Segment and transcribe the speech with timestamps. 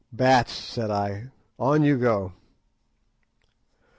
[0.11, 1.29] "Bats," said I;
[1.59, 2.33] "on you go."